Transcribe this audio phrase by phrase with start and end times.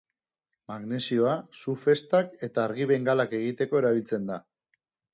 [0.71, 4.45] Magnesioa su-festak eta argi-bengalak egiteko erabiltzen da.